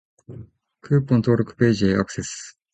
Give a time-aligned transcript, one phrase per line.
[0.81, 2.57] クーポン登録ページへアクセス